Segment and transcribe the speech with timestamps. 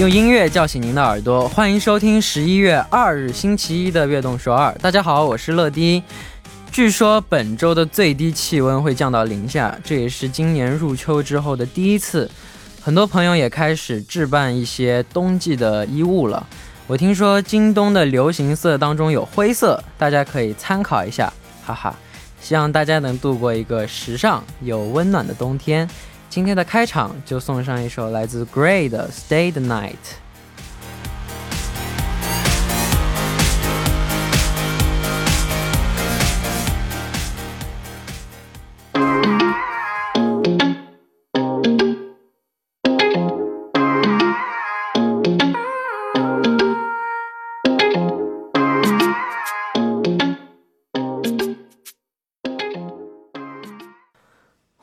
[0.00, 4.74] 用音乐叫醒您的耳朵，欢迎收听十一月二日星期一的《悦动首尔》。
[4.80, 6.02] 大家好，我是乐迪。
[6.72, 12.30] 据说本周的最低气温会降到零下，这也是今年入秋之后的第一次。
[12.80, 16.46] 很多朋友也开始置办一些冬季的衣物了。
[16.86, 21.30] 我听说京东的流行色当中有灰色，大家可以参考一下，
[21.62, 21.94] 哈哈。
[22.40, 25.86] 希望大家能度过一个时尚又温暖的冬天。
[26.30, 29.90] 今天的开场就送上一首来自 Gray 的《Stay the Night》。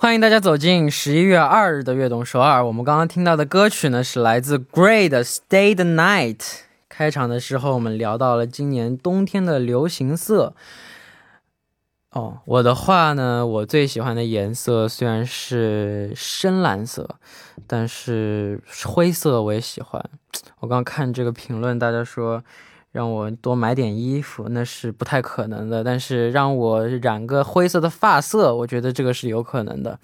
[0.07, 2.65] 欢迎大家走进十一月二日的悦动首尔。
[2.65, 6.37] 我们刚刚听到的歌曲呢，是来自 Gray 的《Stay the Night》。
[6.87, 10.53] 开场的时候，我们聊到了今年冬天的流行色。
[12.11, 17.17] 哦，我的话呢，我最喜欢的颜色虽然是深蓝色，
[17.67, 20.01] 但是灰色我也喜欢。
[20.61, 22.41] 我刚看这个评论，大家说。
[22.90, 25.82] 让我多买点衣服，那是不太可能的。
[25.82, 29.98] 但是让我染个灰色的发色，我觉得这个是有可能的。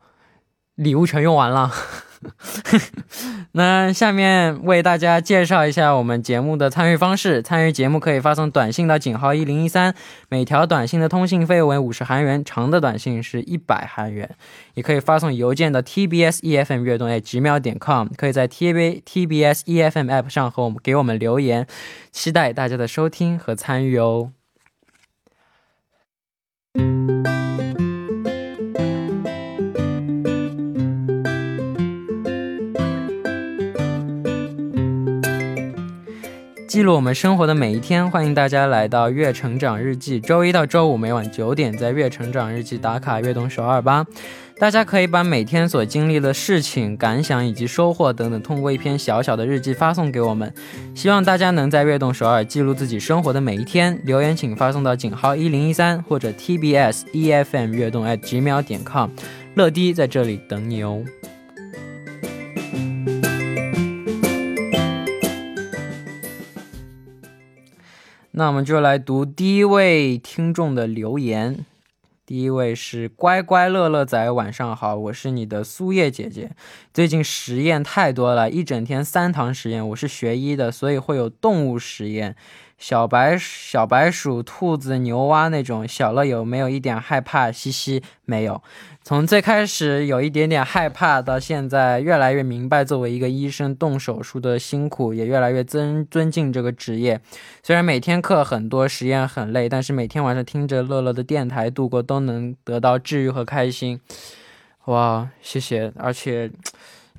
[0.76, 1.72] 礼物全用完了。
[3.55, 7.39] 那下面为大家介绍一下我们节目的参与方式。
[7.43, 9.93] 参与节目可以发送短信到井号一零一三，
[10.27, 14.27] 每条短信的通信费为五十韩元，长的短信是一百韩元。
[14.73, 21.67] 也可以发送邮件到 tbs efm 悦动 at 直秒点 com，可以在 t b tbs efm app 上和我们给我们留言。
[22.11, 24.31] 期待大家的收听和参与哦。
[36.73, 40.19] 记录我们生活的每一天，欢迎大家来到《月成长日记》。
[40.25, 44.03] 周一到周五每晚九点，在《月成长日记》打卡悦动首尔吧。
[44.57, 50.51] 大家可以把每天所经历的事情、感想以及收获等等，通过一篇小小的日记发送给我们。
[50.95, 54.01] 希望大家能在悦动首尔记录自己生活的每一天。
[54.03, 59.11] 留言请发送到井号一零一三或者 TBS EFM 悦动 at gmail 点 com。
[59.53, 61.03] 乐迪在这里等你哦。
[68.35, 71.67] 那我们就来读第一位听众的留言。
[72.25, 76.49] 第一位是乖乖乐乐仔，晚上好，我是你的苏叶姐姐。
[76.91, 79.87] 最近实验太多了，一整天三堂实验。
[79.89, 82.35] 我是学医的，所以会有动物实验，
[82.79, 85.87] 小白小白鼠、兔子、牛蛙那种。
[85.87, 87.51] 小乐有没有一点害怕？
[87.51, 88.63] 嘻嘻，没有。
[89.05, 97.19] 从最开始有一点点害怕，到现在越来越明白，作为一个医生动手术的辛苦，也越来越尊尊敬这个职业。
[97.61, 103.99] 虽然每天课很多，实验很累，但是每天晚上听着乐乐的电台度过，都能得到治愈和开心。
[104.85, 105.91] 哇，谢谢！
[105.97, 106.49] 而且，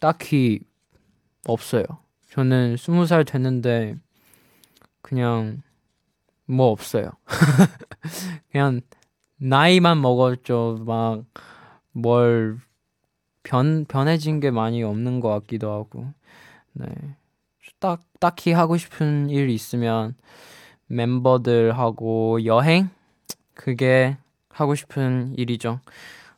[0.00, 0.60] 딱히
[1.46, 1.84] 없어요.
[2.30, 3.96] 저는 스무 살 됐는데
[5.00, 5.62] 그냥
[6.44, 7.10] 뭐 없어요.
[8.52, 8.82] 그냥
[9.38, 10.82] 나이만 먹었죠.
[10.86, 11.24] 막
[11.97, 12.57] 뭘
[13.43, 16.07] 변, 변해진 게 많이 없는 것 같기도 하고,
[16.73, 16.87] 네.
[17.79, 20.15] 딱, 딱히 하고 싶은 일 있으면,
[20.87, 22.89] 멤버들하고 여행
[23.53, 24.17] 그게
[24.49, 25.79] 하고 싶은 일이죠.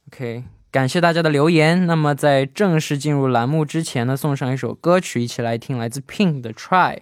[0.08, 1.86] OK，感谢大家的留言。
[1.86, 6.96] 那么在正式进入栏目之前呢，送上一首歌曲，一起来听来自 Pink 的《Try》。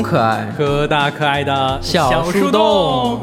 [0.00, 3.20] 中可爱和大可爱的小树洞，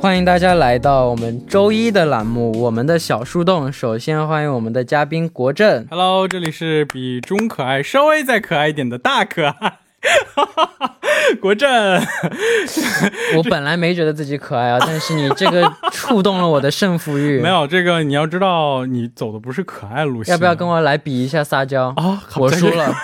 [0.00, 3.70] 欢迎大家来到我们周一的栏目，我们的小树洞。
[3.70, 9.80] 首先欢迎我们的嘉宾国振，Hello，这里是比中可爱稍微再可爱一点的大可爱。
[11.42, 11.68] 国振，
[13.36, 17.38] 我本来没觉得自己可爱啊，但是你这个触动了我的胜负欲。
[17.42, 20.32] 没有这个，你要知道，你走的不是可爱路线。
[20.32, 22.22] 要不要跟我来比一下撒娇啊？
[22.36, 22.94] 我输了。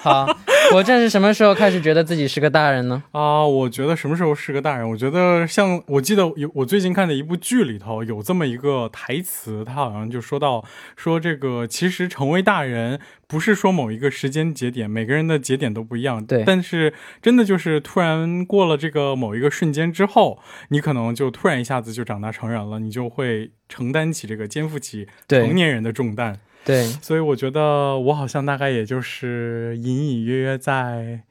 [0.00, 0.26] 好，
[0.72, 3.02] 国振是什么时候开始觉得自己是个大人呢？
[3.12, 4.88] 啊，我觉得什么时候是个大人？
[4.88, 10.64] 我觉得像我记得有我最近看的一部剧里头有这么一个台词，他好像就说到
[10.96, 12.98] 说这个其实成为大人。
[13.28, 16.22] 不是说某一个时间节点，每个人的节点都不一样。
[16.22, 16.92] 对，但是
[17.22, 20.38] 真的就是突然过了这个某一个瞬间之后，
[20.68, 26.38] 你可能就突然一下子就长大成人了，你就会承担起这个肩负起成年人的重担。
[26.64, 31.22] 对， 所以我觉得我好像大概也就是隐隐约约在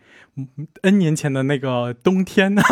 [0.82, 2.62] N 年前的那个冬天呢。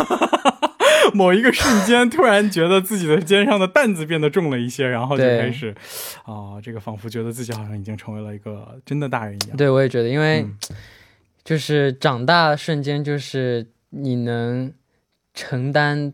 [1.12, 5.74] 某一个瞬间，突然觉得自己的肩上的担子变得重了一些，然后就开始，
[6.24, 9.56] 啊，这个仿佛觉得自己好像已经成为了一个真的大人一样。
[9.56, 10.46] 对，我也觉得，因为
[11.42, 14.72] 就是长大瞬间，就是你能
[15.34, 16.12] 承担。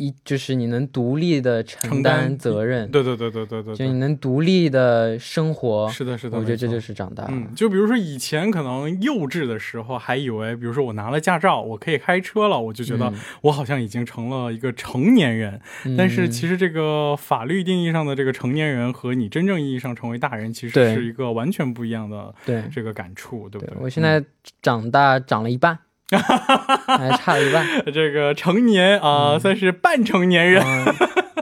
[0.00, 7.26] 一就是你能独立的承担责任，对对对对对对，就你能独立的生活，是的，是的，我觉得这就是长大。
[7.28, 13.12] 嗯，就比如说以前可能幼稚的时候，还以为，比如说我拿了驾照，我可以开车了，我就觉得
[13.42, 15.60] 我好像已经成了一个成年人。
[15.98, 23.76] 但是其实这个法律定义上的这个成年人和你真正意义上成为大人，其实是一个完全不一样的对这个感触，对不对？
[23.78, 24.24] 我现在
[24.62, 25.78] 长大长了一半。
[26.18, 30.62] 还差了一半， 这个成年啊，算是半成年人，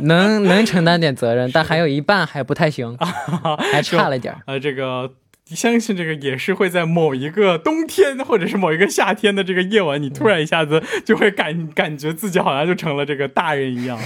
[0.02, 2.96] 能能承担点责任，但还有一半还不太行，
[3.72, 4.40] 还差了点儿。
[4.46, 5.10] 呃， 这个。
[5.54, 13.98] 相信这个也是会在某一个冬天或者是某一个夏天的这个夜晚，你突然一下子就会感感觉自己好像就成了这个大人一样。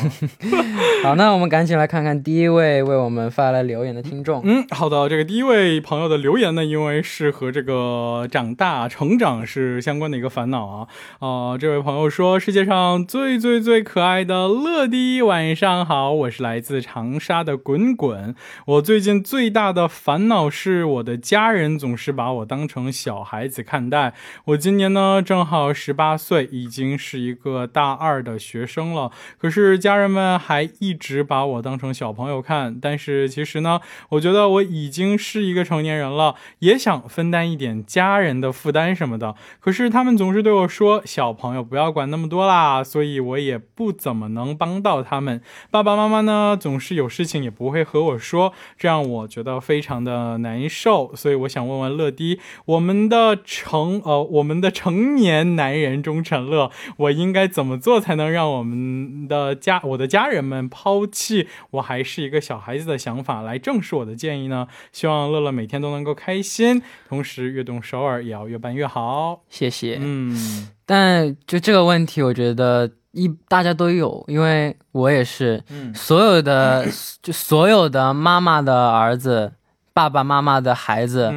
[1.02, 4.40] 好，那我们赶紧来看看第一位为我们发来留言的听众。
[4.44, 10.86] 嗯，好的，这个第一位朋友的留言呢，因为是和这个长大成长是相关的一个烦恼啊。
[11.18, 18.34] 啊，这位朋友说：“世界上最最最可爱的乐迪，晚上好，我是来自长沙的滚滚。
[18.66, 24.12] 我最近最大的烦恼是我的。”家人总是把我当成小孩子看待。
[24.44, 29.10] 我今年呢正好十八岁，已经是一个大二的学生了。
[29.38, 32.78] 可是家人们还一直把我当成小朋友看。
[32.78, 39.34] 但是其实呢，我觉得我已经是一个成年人了，也想分担一点家人的负担什么的。
[39.58, 45.40] 可是他们总是对我说：“小朋友不要管那么多啦。”所以我也不怎么能帮到他们。
[45.70, 51.10] 爸爸妈妈呢总是有事情也不会和我说，这让我觉得非常的难受。
[51.22, 64.66] 所以我想问问乐迪，我们的成呃，我们的成年男人钟成乐，我应该怎么做才能让我们的家我的家人们抛弃我还是一个小孩子的想法，来正视我的建议呢？
[64.90, 69.44] 希望乐乐每天都能够开心，同时悦动首尔也要越办越好。
[69.48, 70.00] 谢谢。
[70.00, 76.84] 嗯，但就这个问题，我觉得一大家都有，因为我也是，嗯，所有的
[77.22, 79.52] 就所有的妈妈的儿子。
[79.92, 81.32] 爸爸妈妈的孩子，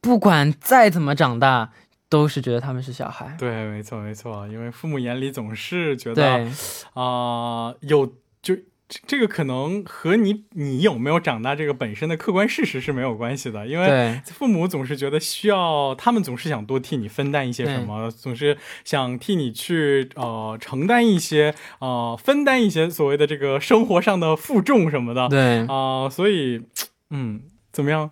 [0.00, 1.70] 不管再怎么长大，
[2.08, 3.34] 都是觉得他们是小孩。
[3.38, 4.46] 对，没错，没错。
[4.48, 6.46] 因为父母眼里总是觉得，
[6.92, 8.54] 啊，有就
[9.06, 13.66] 这个可能和你你有没有长大这个本身的客观事实是没有关系的。
[13.66, 25.28] 因为父母总是觉得需要，他们总是想多替你分担一些什么，总是想替你去呃承担一些呃分担一些所谓的这个生活上的负重什么的。
[25.30, 26.62] 对啊，所以
[27.08, 27.40] 嗯。
[27.74, 28.08] 怎么样？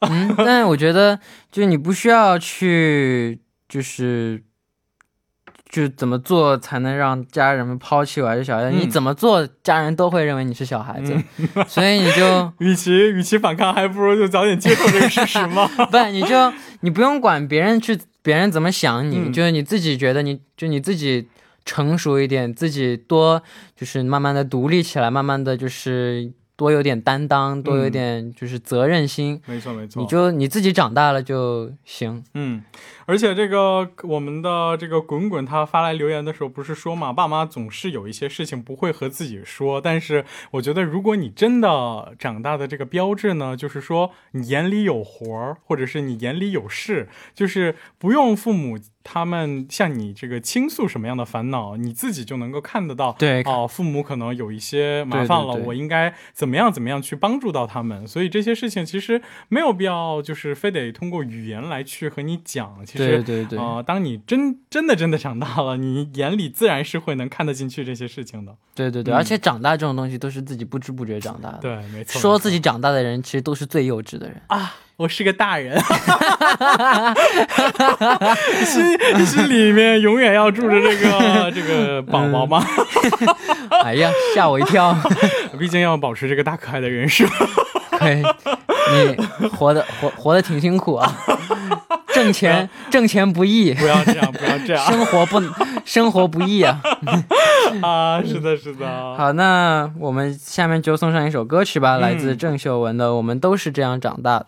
[0.00, 1.18] 嗯，但我觉得，
[1.50, 4.42] 就你不需要去，就是，
[5.68, 8.70] 就怎么做才能让家人们抛弃我还是小孩？
[8.70, 11.16] 你怎么做，家人都会认为你是小孩子，
[11.66, 15.66] 所以你就， 与其与其反抗，还不如就早点接受这个事实嘛。
[15.90, 21.28] 不，你就你不用管别人去，别人怎么想你，嗯就是你自己觉得你，就你自己
[21.64, 23.42] 成熟一点，自己多
[23.76, 32.24] 就是慢慢的独立起来，慢慢的就是多有点担当，多有点就是责任心，没错没错，你就你自己长大了就行。
[32.34, 32.64] 嗯，
[33.06, 48.76] 而且这个我们的这个滚滚他发来留言的时候，不是说嘛，爸妈总是有一些事情不会和自己说，但是我觉得如果你真的长大的这个标志呢，就是说你眼里有活儿，或者是你眼里有事，就是不用父母
[49.10, 53.12] 他们向你这个倾诉什么样的烦恼，你自己就能够看得到。
[53.18, 58.06] 对哦，父母可能有一些麻烦了，对对对我应该怎么样怎么样去帮助到他们。
[58.06, 62.84] 所以这些事情其实没有必要，就是非得通过语言来去和你讲。
[62.84, 68.54] 其实对对对，啊、当你真真的真的长大了，你眼里自然是会能看得进去这些事情的。
[68.74, 71.58] 对对对，嗯而且长大这种东西都是自己不知不觉长大的。
[71.62, 72.20] 对，没错。
[72.20, 74.40] 说自己长大的人，其实都是最幼稚的人。
[74.48, 75.80] 啊，我是个大人，
[78.64, 82.60] 心心里面永远要住着这个这个宝宝吗。
[83.84, 84.92] 哎呀，吓我一跳！
[85.56, 87.24] 毕竟要保持这个大可爱的人设。
[87.92, 88.24] 可以，
[88.92, 91.16] 你活的活活的挺辛苦啊，
[92.12, 95.40] 挣钱挣钱不易，不要这样，不要这样 生活不
[95.84, 96.80] 生活不易啊。
[97.82, 98.20] 啊！
[98.26, 98.84] 是的，是的。
[99.16, 104.46] 好，那我们下面就送上一首歌曲吧，嗯来自郑秀文的《我们都是这样长大的》。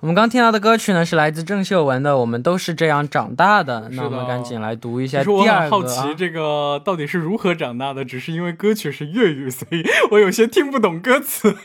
[0.00, 3.78] 我们刚听到的歌曲呢，是来自郑秀文的《我们都是这样长大的》。
[3.82, 6.14] 的那我们赶紧来读一下我第二个、很好奇啊。
[6.16, 11.52] 这个到底是如何长大的，只是因为歌曲是粤语，所以我有些听不懂歌词。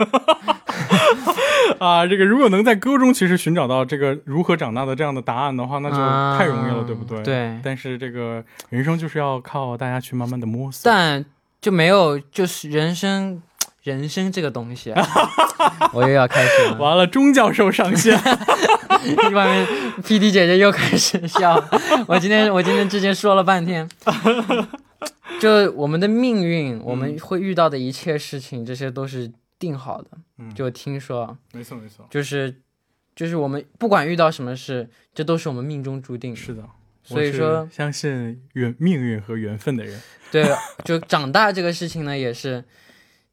[1.77, 5.95] 啊，这个如果能在歌中其实寻找到这个如何长大的这样的答案的话，那就
[6.35, 7.21] 太容易了，啊对不对？。
[7.21, 10.91] 对，但是这个人生就是要靠大家去慢慢的摸索。
[10.91, 11.23] 但
[11.61, 13.39] 就没有就是人生，
[13.83, 15.05] 人生这个东西、啊，
[15.93, 16.77] 我又要开始了。
[16.77, 18.17] 完了，钟教授上线，
[19.33, 19.67] 外面
[20.03, 21.61] P D 姐姐又开始笑。
[22.07, 23.87] 我今天我今天之前说了半天，
[25.39, 30.07] 就我们的命运，我们会遇到的一切事情，这些都是定好的。
[30.37, 32.61] 嗯就听说，没错没错，就是
[33.15, 36.39] 就是我们不管遇到什么事，这都是我们命中注定的。
[36.39, 36.63] 是的。
[37.05, 40.01] 所以说相信缘命运和缘分的人。
[40.31, 40.45] 对，
[40.85, 42.63] 就长大这个事情呢，也是，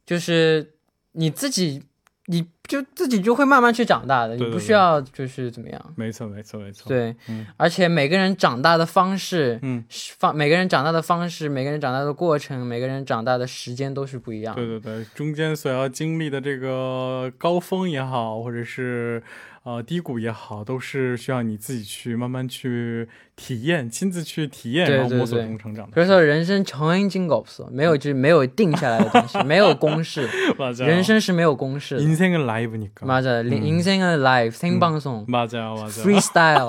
[0.06, 0.74] 就是
[1.12, 1.82] 你自己，
[2.26, 5.94] 你就自己就会慢慢去长大的，对对你不需要就是怎么样。
[5.96, 14.62] 没错没错没错。，对，嗯而且每个人长大的方式，嗯，是方每个人长大的方式，每个人长大的过程，每个人长大的时间都是不一样的。
[14.62, 19.20] 对对对，中间所要经历的这个高峰也好，或者是
[19.63, 25.93] 呃低谷也好，都是需要你自己去慢慢去体验，亲自去体验，对然后摸索对对中成长的。
[25.95, 32.01] 所以说，人生정해진거없어，没有就是没有定下来的东西，没有公式， 맞아요 人生是没有公式的。
[32.03, 33.07] 인생은 라이브니까.
[33.07, 33.51] 맞아 음.
[33.51, 35.89] 인생은 live 생방송 맞아요, 맞아요.
[35.89, 36.67] freestyle。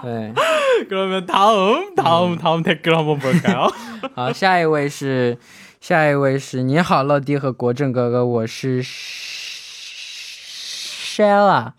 [0.00, 0.32] 对，
[0.88, 3.70] 그러면 다음, 다음, 다음 댓글 한번 볼까요?
[4.14, 5.36] 好，下一位是
[5.80, 8.82] 下一位是你好，乐迪和国政哥哥，我是
[11.12, 11.72] Shella。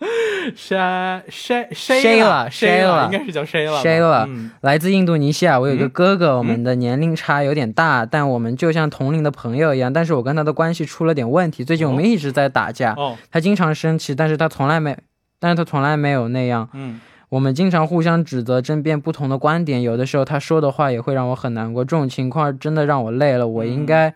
[0.55, 9.91] Sha Sha Shayla，Shayla 应该是叫 Shayla Shayla 嗯来自印度尼西亚，我有一个哥哥，我们的年龄差有点大，但我们就像同龄的朋友一样。
[9.91, 14.97] 但是我跟他的关系出了点问题，最近我们一直在打架，哦，他经常生气，但是他从来没，
[15.39, 16.69] 但是他从来没有那样。
[16.73, 21.85] 嗯我们经常互相指责，争辩不同的观点，有的时候他说的话也会让我很难过。
[21.85, 24.11] 这种情况真的让我累了，我应该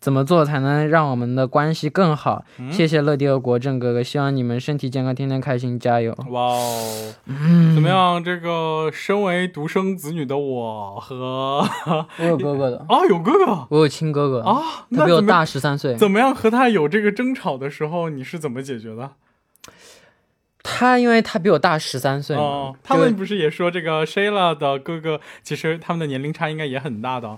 [0.00, 2.42] 怎么做才能让我们的关系更好？
[2.58, 6.16] 嗯谢谢乐迪和国政哥哥，希望你们身体健康，天天开心，加油！
[6.30, 8.24] 哇哦，嗯怎么样？
[8.24, 11.62] 这个身为独生子女的我和
[12.18, 15.94] 我有哥哥的， 啊有哥哥我有亲哥哥，啊，他比我大十三岁。
[15.96, 19.10] 怎么样和他有这个争吵的时候，你是怎么解决的？
[20.62, 27.30] 他因为他比我大十三岁，哦，他们不是也说这个 Shayla 的哥哥，其实他们的年龄差应该也很大的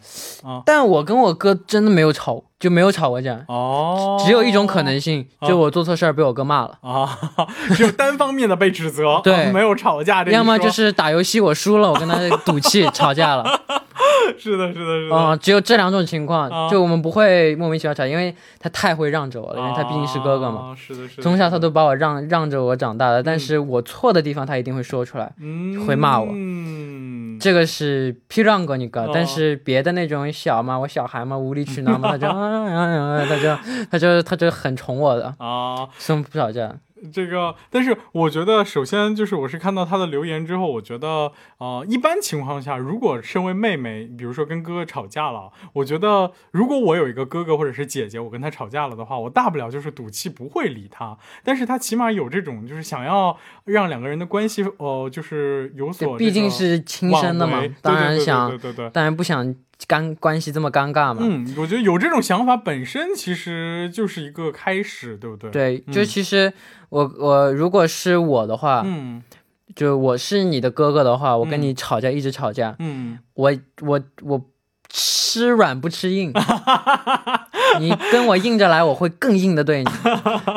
[0.43, 0.63] 啊。
[0.67, 3.41] 但我跟我哥真的没有吵，就没有吵过架。
[3.49, 7.19] 哦，只有一种可能性，哦就我做错事儿被我哥骂了，啊，
[7.75, 10.31] 只有单方面的被指责， 对啊没有吵架这。
[10.31, 13.45] 要么就是打游戏我输了，我跟他赌气吵架了。
[14.39, 15.15] 是的，是的，是的。
[15.15, 20.73] 啊、只有这两种情况，啊就我们不会莫名其妙吵，因为他太会让着我了，因为他毕竟是哥哥嘛。
[20.73, 20.77] 啊。
[20.77, 21.23] 是的，是的。
[21.23, 29.11] 从小他都把我让让着我长大的，但是我错的地方他一定会说出来，嗯会骂我嗯，这个是批让过你哥哦。
[29.13, 33.57] 但是别的那种小嘛，我小孩嘛，无理取闹嘛，他就啊啊啊啊他就
[33.91, 36.75] 他就他就很宠我的，啊，所以我们不吵架。
[37.13, 59.53] 这个，但是我觉得，首先就是我是看到他的留言之后，我觉得，呃，一般情况下，如果身为妹妹，比如说跟哥哥吵架了，我觉得如果我有一个哥哥或者是姐姐，我跟他吵架了的话，我大不了就是赌气不会理他，但是他起码有这种就是想要让两个人的关系，哦，就是有所，毕竟是亲生的嘛，当然想，对对对，当然不想。
[59.89, 61.19] 尴关系这么尴尬嘛？
[61.21, 65.51] 嗯，我觉得有这种想法本身其实就是一个开始，对不对？
[65.51, 66.53] 对，就其实
[66.89, 69.23] 我我如果是我的话，嗯，
[69.75, 74.43] 就我是你的哥哥的话，我跟你吵架一直吵架，嗯，我我我
[74.89, 76.33] 吃软不吃硬，
[77.81, 79.91] 你跟我硬着来，我会更硬的对你。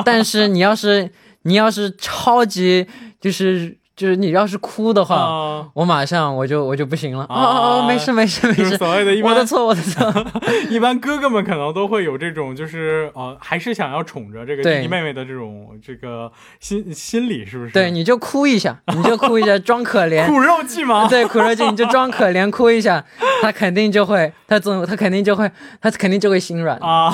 [0.04, 1.12] 但是你要是
[1.44, 2.88] 你要是超级
[3.20, 3.78] 就是。
[3.96, 7.24] 就是你要是哭的话，我马上我就我就不行了。
[7.24, 8.78] 哦哦哦，没事没事没事。
[8.78, 10.14] 所谓的我的错我的错。
[10.70, 17.72] 一般哥哥们可能都会有这种，就是呃，还是想要宠着这个弟弟妹妹的这种这个心心理，是不是？
[17.72, 20.26] 对，你就哭一下，你就哭一下，装可怜。
[20.28, 21.08] 苦肉计吗？
[21.10, 23.02] 对，苦肉计，你就装可怜，哭一下，
[23.42, 25.50] 他肯定就会，他总他肯定就会，
[25.80, 27.14] 他肯定就会心软啊。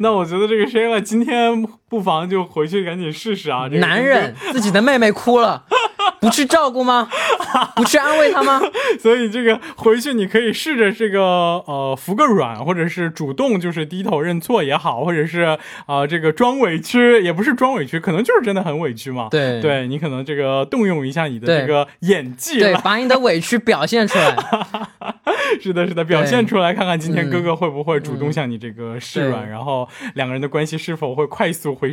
[0.00, 3.68] 那我觉得这个 Shayla 今天不妨就回去赶紧试试啊。
[3.70, 5.62] 男人自己的妹妹哭了。
[6.20, 7.08] 不去照顾吗？
[7.76, 8.60] 不去安慰他吗？
[9.00, 11.20] 所以这个回去你可以试着这个
[11.66, 19.28] 呃服个软，或者是主动就是低头认错也好，或者是啊这个装委屈，也不是装委屈，可能就是真的很委屈嘛。
[19.30, 24.36] 对，对你可能这个动用一下你的这个演技，对，把你的委屈表现出来。
[25.60, 31.90] 是的，是的，表现出来，看看今天哥哥会不会主动向你这个示软，然后两个人的关系是否会快速回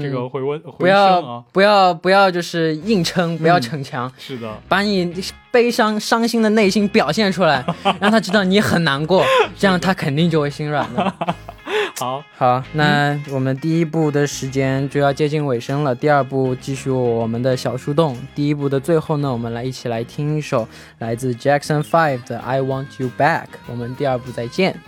[0.00, 1.42] 这个回温回升啊？
[1.52, 3.60] 不要不要就是硬撑，不要。
[3.68, 5.12] 逞强是的，把你
[5.50, 7.64] 悲伤、伤心的内心表现出来，
[8.00, 9.22] 让他知道你很难过，
[9.58, 11.14] 这样他肯定就会心软的。
[11.98, 18.16] 好好，那我们第一部的时间就要接近尾声了，第二部继续我们的小树洞。
[18.34, 20.66] 第一部的最后呢，我们来一起来听一首
[20.98, 23.42] 来自 Jackson Five 的《I Want You Back》。
[23.66, 24.78] 我们第二部再见。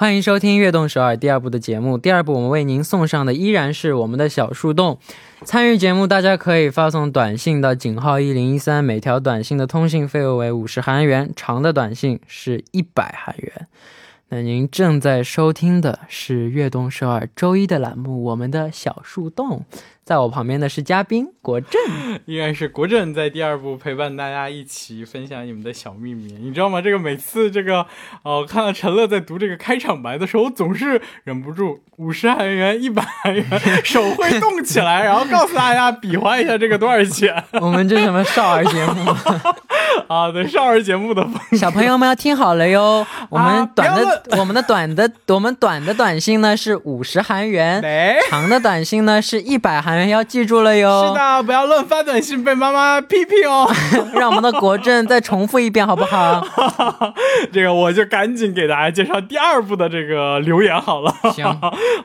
[0.00, 1.98] 欢迎收听《悦动首尔》第二部的节目。
[1.98, 4.96] 第二部我们为您送上的依然是我们的小树洞。
[5.44, 13.66] 参与节目，大家可以发送短信到井号一零一三，每条短信的通信费用为五十韩元，长的短信是一百韩元。
[14.30, 19.64] 那您正在收听的是《悦动首尔》周一的栏目《我们的小树洞》。
[20.04, 21.78] 在我旁边的是嘉宾国振，
[22.24, 26.80] 依然是国振在第二部陪伴大家一起分享你们的小秘密，你知道吗？
[26.80, 27.86] 这个每次这个，
[28.22, 33.44] 哦，看到陈乐在读这个开场白的时候，我总是忍不住五十韩元、一百韩元，
[33.84, 37.44] 手会动起来，然后告诉大家比划一下这个多少钱。
[37.60, 39.04] 我们这什么少儿节目
[40.07, 40.31] 啊？
[40.31, 43.05] 对，少儿节目的小朋友们要听好了哟。
[43.29, 47.81] 我们短的，我们的短的，我们短的短信呢是五十韩元，
[48.29, 50.03] 长的短信呢是一百韩。
[50.03, 51.07] 要记住了哟！
[51.07, 53.65] 是的，不要乱发短信被妈妈批评哦。
[54.13, 56.45] 让我们的国政再重复一遍好不好？
[57.53, 61.13] 这个我就赶紧给大家介绍第二部的这个留言好了。
[61.33, 61.45] 行，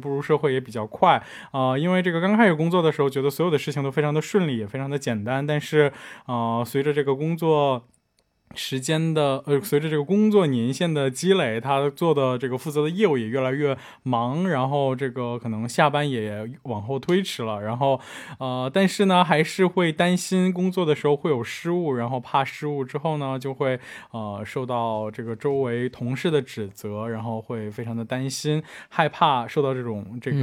[2.22, 5.92] 刚开始工作的时候觉得所有的事情都非常的顺利，也非常的简单，但是
[6.26, 7.86] 呃，随着这个工作。
[8.55, 18.01] 时间的呃，随着这个工作年限的积累，他做的这个负责的业务也越来越忙，然后这个可能下班也往后推迟了，然后
[18.39, 23.79] 呃，但是呢，还是会担心工作的时候会有失误，然后怕失误之后呢，就会
[24.13, 30.41] 呃受到这个周围同事的指责，然后会非常的担心，害怕受到这种这个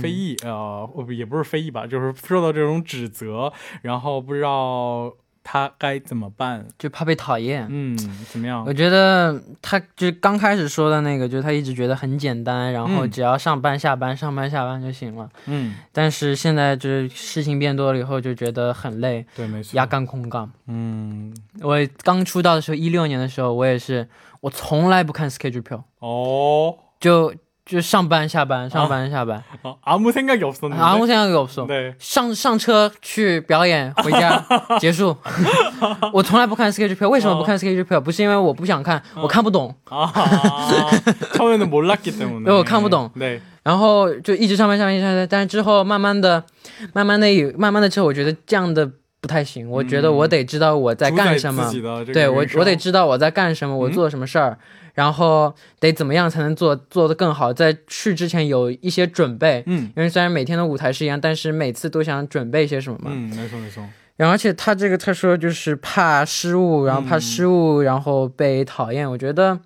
[0.00, 5.12] 非议，呃，也不是非议吧，就是受到这种指责，然后不知道。
[5.50, 6.66] 他该怎么办？
[6.78, 7.66] 就怕被讨厌。
[7.70, 7.96] 嗯，
[8.30, 8.62] 怎么样？
[8.66, 15.26] 我觉得他就刚开始说的那个，就是他一直觉得很简单，然后只要上班下班上班下班就行了。
[15.46, 15.74] 嗯。
[15.90, 19.24] 但是现在就是事情变多了以后，就觉得很累。
[19.34, 19.74] 对，没错。
[19.74, 20.52] 压干空杠。
[20.66, 21.34] 嗯。
[21.62, 24.06] 我刚出道的时候，一六年的时候，我也是，
[24.42, 25.82] 我从来不看 schedule 票。
[26.00, 26.76] 哦。
[27.00, 27.34] 就。
[27.67, 29.41] 就上班下班上班下班，
[29.85, 31.65] 아무생각이없었는데아무생각이없어
[31.97, 34.43] 上上车去表演回家
[34.79, 35.15] 结束。
[36.11, 38.01] 我从来不看 schedule 票，为什么不看 schedule 票？
[38.01, 39.73] 不是因为我不想看，我看不懂。
[39.85, 40.11] 啊，
[41.33, 42.53] 처음에는몰랐기때문 에。
[42.53, 43.09] 我看不懂。
[43.17, 43.41] 对。
[43.63, 46.43] 然后就一直上班下班下班，但是之后慢慢的、
[46.91, 48.91] 慢慢的有、慢慢的之后，我觉得这样的
[49.21, 49.69] 不太行。
[49.69, 51.71] 我觉得我得知道我在干什么。
[52.13, 54.57] 对我，我得知道我在干什么，我做什么事儿。
[54.98, 57.52] 然后得怎么样才能做做得更好？
[57.52, 63.84] 在去之前有一些准备，嗯，因为虽然每天的舞台是一样，但是每次都想准备一些什么嘛，嗯，没错没错。
[64.16, 69.08] 然后而且他这个他说就是怕失误，然后怕失误，然后被讨厌。
[69.08, 69.60] 我觉得，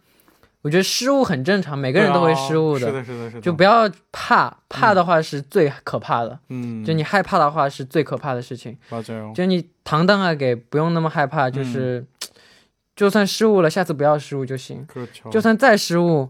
[0.61, 3.41] 我觉得失误很正常，每个人都会失误的，是的，是的，是的。
[3.41, 8.77] 就不要怕，怕的话是最可怕的，嗯，就你害怕的话是最可怕的事情。
[9.35, 12.05] 就你堂堂而给，不用那么害怕，就是。
[12.95, 14.87] 就算失误了，下次不要失误就行。
[15.31, 16.29] 就算再失误，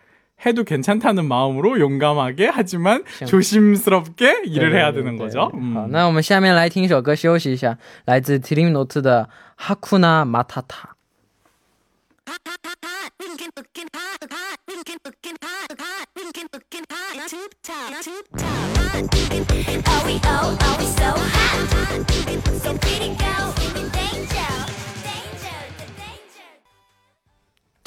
[0.44, 5.50] 해도 괜찮다는 마음으로 용감하게 하지만 조심스럽게 일을 해야 되는 거죠.
[5.54, 5.74] 음.
[5.74, 10.62] 好那我们下面来听一首歌休息一下来自 드림 노트的 하쿠나 마타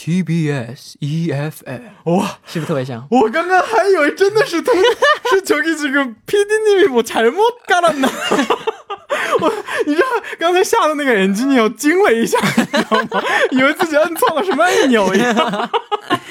[0.01, 3.07] TBS EFM，哇，是不是特别像？
[3.09, 4.73] 我刚刚还以为真的是同
[5.31, 8.07] 是저기这个 PD님이 뭐 잘못 깔았나？
[9.39, 9.53] 我
[9.85, 10.07] 你知道
[10.39, 13.23] 刚才下的那个眼睛，你要惊了一下，你知道吗？
[13.51, 15.69] 以为自己摁错了什么按钮一样。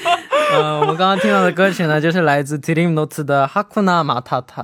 [0.52, 4.62] 呃，我们刚刚听到的歌曲呢，就是来自 Dream Notes 的《哈库纳马塔塔》。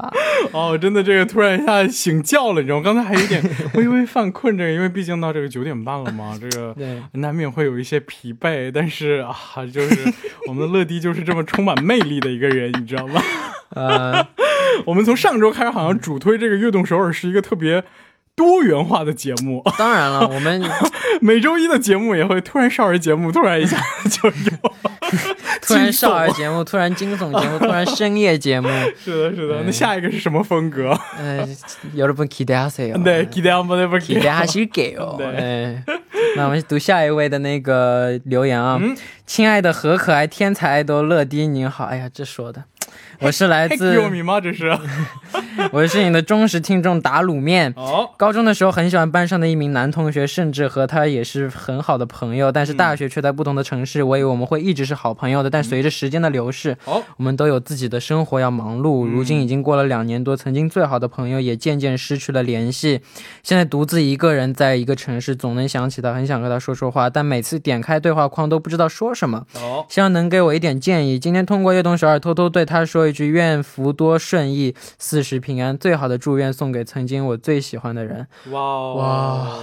[0.53, 2.83] 哦，真的，这个突然一下醒觉了，你知道吗？
[2.85, 3.43] 刚才还有点
[3.75, 6.75] 微微犯困，这个因为毕竟到这个九点半了嘛，这个
[7.15, 8.71] 难免会有一些疲惫。
[8.73, 10.13] 但是啊，就是
[10.47, 13.23] 我们的乐迪就是这么充满魅力的一个人，你知道吗？
[13.75, 14.27] 呃，
[14.87, 17.85] 我们从上周开始，好像主推这个悦动首尔是一个特别。
[18.38, 20.62] 多元化的节目，当然了，我们
[21.22, 23.78] 每周一的节目也会突然少儿节目，突然一下
[24.10, 24.34] 就有，
[25.62, 29.62] 突然少儿节目， 突然惊悚节目，突然深夜节目，是的，是的。
[29.64, 30.98] 那下一个是什么风格？
[31.20, 31.48] 呃，
[31.96, 33.04] 여러분기대하세 요。
[33.04, 35.84] 对，기대한번해볼게요기대하실게요对。
[36.36, 38.82] 那我们读下一位的那个留言啊，
[39.28, 42.64] 亲爱的和可爱天才爱豆乐迪您好，哎呀，这说的。
[43.21, 43.95] 我是来自，
[44.41, 44.79] 这是，
[45.73, 47.73] 我是你的忠实听众打卤面。
[47.77, 52.53] 哦，高中的时候很喜欢班上的一名男同学，甚至和他也是很好的朋友。
[52.53, 55.51] 但是大学却在不同的城市，我以为我们会一直是好朋友的。
[55.51, 59.05] 但随着时间的流逝，哦，我们都有自己的生活要忙碌。
[59.05, 63.01] 如今已经过了两年多，曾经最好的朋友也渐渐失去了联系。
[63.43, 69.45] 现在独自一个人在一个城市，总能想起他，很想和他说说话，但每次点开对话框都不知道说什么。
[69.57, 71.19] 哦，希望能给我一点建议。
[71.19, 73.08] 今天通过悦动首尔偷偷对他说。
[73.09, 75.77] 一句愿福多顺意，四时平安。
[75.77, 78.27] 最好的祝愿送给曾经我最喜欢的人。
[78.51, 79.59] 哇哇，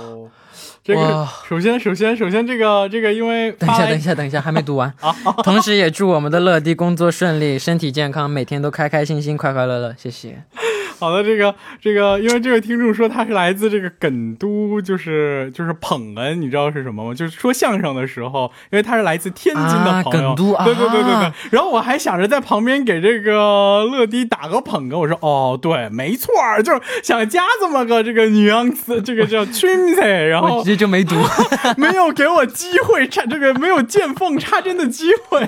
[0.83, 5.15] 这个首先首先首先这个这个，因为等一下等一下等一下，还没读完 啊。
[5.43, 9.95] 同时也祝我们的乐迪工作顺利，身体健康，每天都开开心心，快快乐乐。
[9.97, 10.43] 谢谢。
[11.05, 17.13] 好的，这个这个，因为这位听众说他是来自这个梗都，就是就是捧哏，你知道是什么吗？
[17.13, 21.31] 就是说相声的时候，因为他是来自天津的朋友，梗都，对对对对对。
[21.51, 31.15] 然后我还想着在旁边给这个乐迪打个捧哏，我说哦，对，没错，就是想加这么个这个女样子，这个叫春菜，然后直接就没读，
[31.77, 35.45] 没有给我机会插这个没有见缝插针的机会，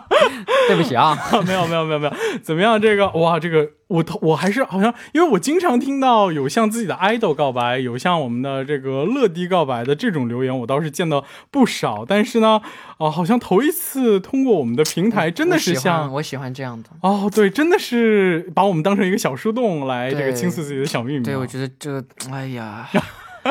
[0.68, 2.80] 对不起啊， 没有没有没有没有，怎么样？
[2.80, 3.68] 这个哇，这个。
[3.88, 12.04] 我我还是好像，因为我经常听到有向自己的 idol 告白，有向我们的这个乐迪告白的这种留言，我倒是见到不少。
[12.04, 12.60] 但是呢，
[12.98, 21.24] 哦，好像头一次通过我们的平台，真的是像我喜欢这样的哦，对，真的是把我们当成一个小树洞来这个倾诉自己的小秘密。
[21.24, 22.88] 对，我觉得这，哎呀，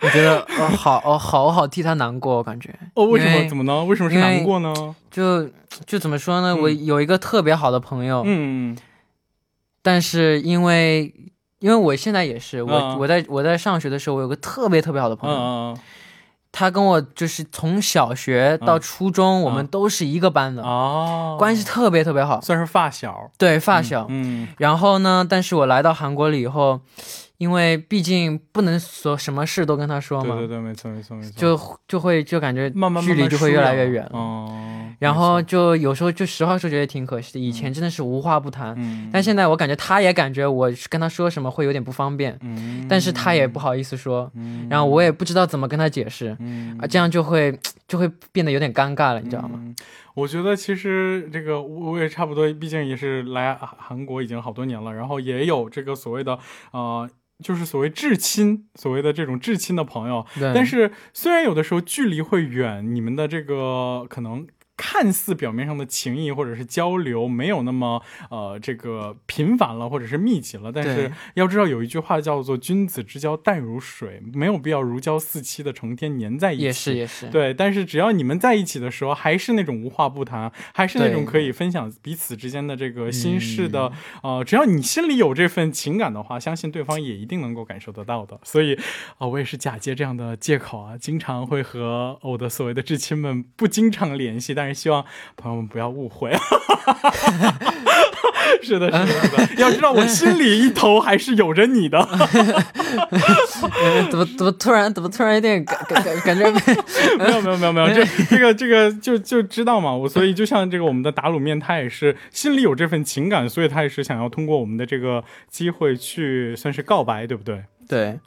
[0.00, 3.46] 我觉得哦，好哦，好好替他难过，我感觉哦，为什么？
[3.46, 3.84] 怎么呢？
[3.84, 4.72] 为什么是难过呢？
[5.10, 5.46] 就
[5.84, 6.56] 就怎么说呢？
[6.56, 8.74] 我有一个特别好的朋友，嗯。
[9.82, 11.12] 但是因为，
[11.58, 15.76] 因为我现在也是我我在我在上学的时候，我有个特别特别好的朋友，
[16.50, 26.80] 他跟我就是从小学到初中，我们都是一个班的哦，关系特别特别好，算是发小，对发小，嗯，然后呢，但是我来到韩国了以后。
[27.42, 32.70] 因为毕竟不能说什么事都跟他说嘛，对对对，没错没错没错，就就会就感觉
[33.02, 34.48] 距离就会越来越远哦。
[35.00, 37.40] 然后就有时候就实话说，觉得挺可惜的。
[37.40, 38.76] 以前真的是无话不谈，
[39.12, 42.38] 但现在我感觉他也感觉我跟他说什么会有点不方便，
[42.88, 44.30] 但是他也不好意思说，
[44.70, 46.28] 然后我也不知道怎么跟他解释，
[46.78, 49.58] 啊，这样就会 就会变得有点尴尬了，你知道吗？
[50.14, 56.38] 我觉得其实这个我也差不多，毕竟也是来韩国已经好多年了，然后也有这个所谓的
[56.72, 57.08] 呃。
[57.42, 64.46] 就是所谓至亲，所谓的这种至亲的朋友，但是虽然有的时候距离会远，你们的这个可能。
[64.76, 76.62] 看似表面上的情谊或者是交流没有那么呃这个频繁了或者是密集了，但是要知道有一句话叫做君子之交淡如水，没有必要如胶似漆的成天黏在一起。
[76.64, 77.28] 也是也是。
[77.28, 83.92] 对，但是只要你们在一起的时候，还是那种无话不谈，还是那种可以分享彼此之间的这个心事的。
[84.22, 88.40] 呃，只要你心里有这份情感的话，相信对方也一定能够感受得到的。
[88.42, 88.74] 所以
[89.18, 94.82] 啊，我也是假借这样的借口啊，经常会和我的所谓的至亲们不经常联系，但是。
[94.82, 95.04] 希望
[95.36, 96.32] 朋友们不要误会，
[98.62, 102.00] 是的，是的， 要知道我心里一头还是有着你的。
[104.10, 106.50] 怎么怎么突然怎么突然有点感感感觉
[107.16, 117.62] 没有没有没有没有这这个这个就就知道嘛，我所以就像这个我们的打卤面，他也是心里有这份情感，所以他也是想要通过我们的这个机会去算是告白，对不对？
[117.88, 118.18] 对。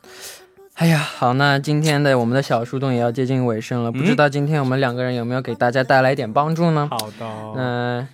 [0.76, 6.90] 哎呀，好，那今天的我们的小树洞也要接近尾声了，不知道今天我们两个人有没有给大家带来一点帮助呢？
[6.92, 8.08] 好的，嗯，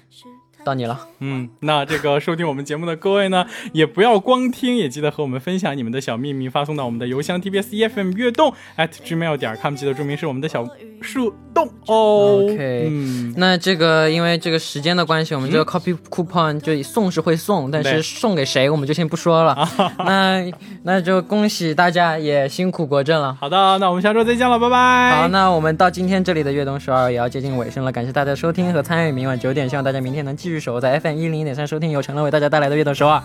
[0.63, 10.67] 到你了，嗯，那这个收听我们节目的各位呢， 也不要光听，也记得和我们分享你们的小秘密，发送到我们的邮箱 tbs efm 悦动 at gmail 点 com，记得注明是我们的小。
[11.01, 12.43] 树洞哦。
[12.43, 19.67] OK 嗯，那这个因为这个时间的关系，我们这个 copy coupon 就送是会送，但是送给谁我们就先不说了。
[20.05, 20.51] 那
[20.83, 23.35] 那就恭喜大家也辛苦国政了。
[23.41, 25.21] 好的，那我们下周再见了，拜拜。
[25.21, 29.11] 好，那我们到今天这里的悦动十二也要接近尾声了，感谢大家收听和参与。
[29.11, 33.21] 明晚九点，希望大家明天能继续守候在 FM 一零点三收听由陈乐为大家带来的悦动首尔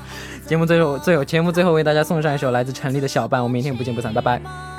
[0.46, 0.66] 节目。
[0.66, 4.76] 最后，最后节目最后为大家送上一首来自陈粒的小半，我们明天不见不散，拜拜。